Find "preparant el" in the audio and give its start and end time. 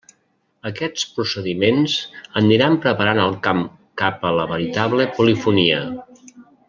2.85-3.37